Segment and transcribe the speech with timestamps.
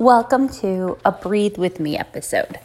[0.00, 2.60] Welcome to a Breathe With Me episode.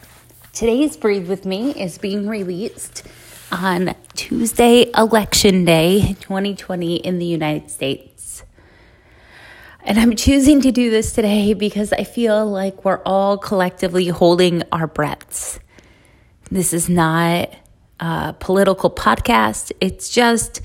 [0.52, 3.02] Today's Breathe With Me is being released
[3.50, 8.44] on Tuesday, Election Day 2020 in the United States.
[9.80, 14.62] And I'm choosing to do this today because I feel like we're all collectively holding
[14.70, 15.58] our breaths.
[16.52, 17.50] This is not
[17.98, 20.60] a political podcast, it's just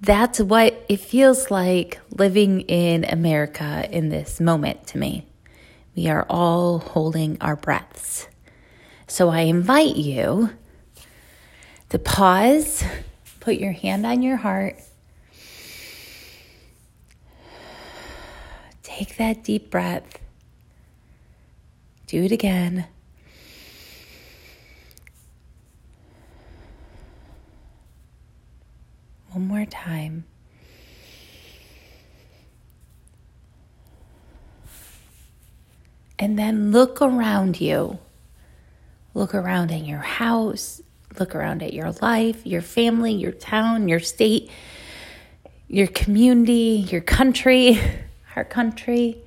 [0.00, 5.26] that's what it feels like living in America in this moment to me.
[5.94, 8.28] We are all holding our breaths.
[9.06, 10.50] So I invite you
[11.88, 12.84] to pause,
[13.40, 14.76] put your hand on your heart,
[18.82, 20.20] take that deep breath,
[22.06, 22.86] do it again.
[29.32, 30.24] One more time.
[36.30, 37.98] And then look around you.
[39.14, 40.80] Look around in your house,
[41.18, 44.48] look around at your life, your family, your town, your state,
[45.66, 47.80] your community, your country,
[48.36, 49.20] our country.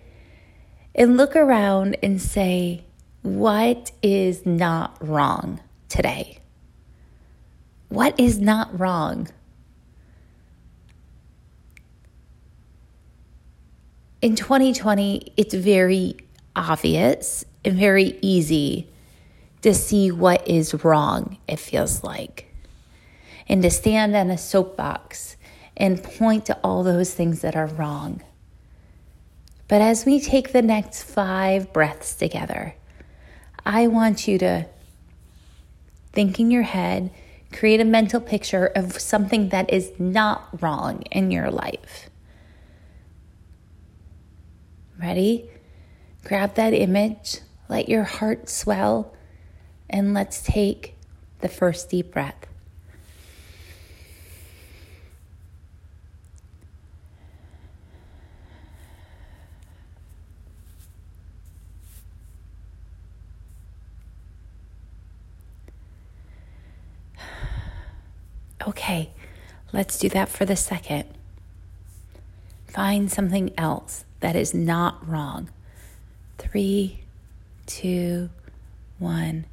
[0.95, 2.85] And look around and say,
[3.21, 6.39] what is not wrong today?
[7.89, 9.27] What is not wrong?
[14.21, 16.15] In 2020, it's very
[16.55, 18.89] obvious and very easy
[19.61, 22.53] to see what is wrong, it feels like.
[23.47, 25.37] And to stand on a soapbox
[25.75, 28.21] and point to all those things that are wrong.
[29.67, 32.75] But as we take the next five breaths together,
[33.65, 34.67] I want you to
[36.11, 37.09] think in your head,
[37.51, 42.09] create a mental picture of something that is not wrong in your life.
[44.99, 45.49] Ready?
[46.23, 49.13] Grab that image, let your heart swell,
[49.89, 50.95] and let's take
[51.41, 52.47] the first deep breath.
[68.65, 69.11] Okay,
[69.73, 71.03] let's do that for the second.
[72.67, 75.49] Find something else that is not wrong.
[76.43, 76.99] Three,
[77.65, 78.29] two,
[78.99, 79.45] one.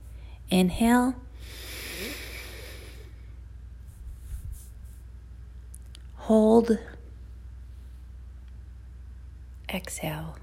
[0.50, 1.14] Inhale.
[6.16, 6.78] Hold.
[9.72, 10.36] Exhale.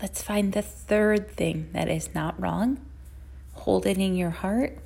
[0.00, 2.80] Let's find the third thing that is not wrong.
[3.52, 4.78] Hold it in your heart.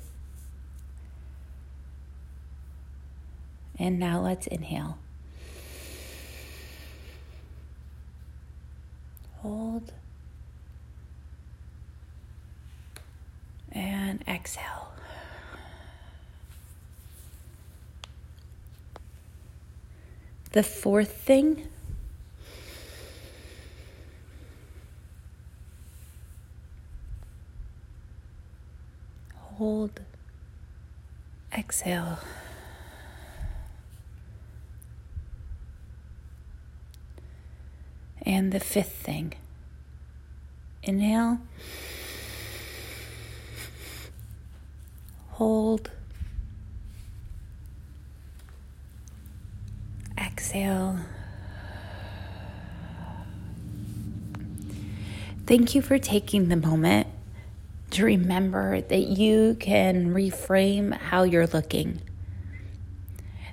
[3.77, 4.97] And now let's inhale.
[9.41, 9.91] Hold.
[13.71, 14.93] And exhale.
[20.53, 21.67] The fourth thing
[29.57, 30.01] hold,
[31.57, 32.19] exhale.
[38.25, 39.33] And the fifth thing
[40.81, 41.39] inhale,
[45.31, 45.91] hold,
[50.17, 50.99] exhale.
[55.45, 57.07] Thank you for taking the moment
[57.91, 62.01] to remember that you can reframe how you're looking.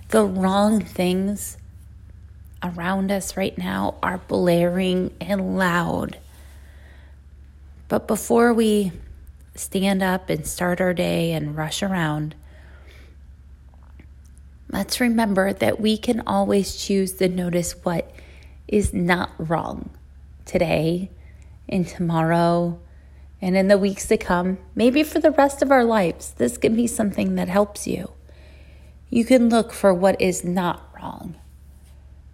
[0.09, 1.59] The wrong things
[2.63, 6.19] around us right now are blaring and loud.
[7.89, 8.93] But before we
[9.55, 12.35] stand up and start our day and rush around,
[14.71, 18.11] let's remember that we can always choose to notice what
[18.69, 19.91] is not wrong
[20.45, 21.11] today
[21.69, 22.79] and tomorrow
[23.41, 26.33] and in the weeks to come, maybe for the rest of our lives.
[26.33, 28.13] This can be something that helps you.
[29.11, 31.37] You can look for what is not wrong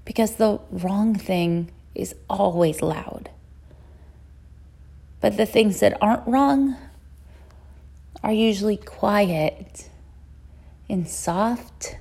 [0.09, 3.29] because the wrong thing is always loud.
[5.21, 6.77] But the things that aren't wrong
[8.25, 9.91] are usually quiet
[10.89, 11.99] and soft.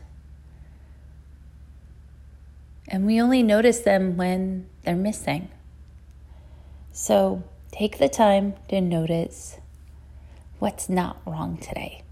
[2.88, 5.50] And we only notice them when they're missing.
[6.94, 7.44] So
[7.74, 9.58] take the time to notice
[10.60, 12.04] what's not wrong today.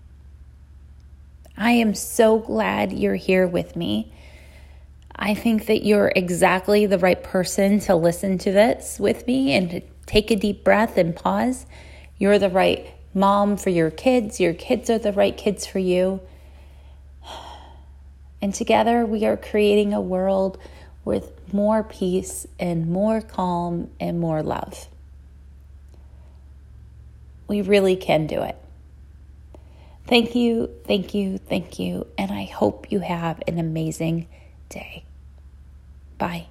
[1.55, 4.11] I am so glad you're here with me.
[5.17, 9.69] I think that you're exactly the right person to listen to this with me and
[9.71, 11.65] to take a deep breath and pause.
[12.17, 14.39] You're the right mom for your kids.
[14.39, 16.21] Your kids are the right kids for you.
[18.41, 20.59] And together we are creating a world
[21.03, 24.87] with more peace and more calm and more love.
[27.47, 28.55] We really can do it.
[30.05, 32.05] Thank you, thank you, thank you.
[32.19, 34.27] And I hope you have an amazing
[34.69, 35.03] day.
[36.17, 36.47] Bye.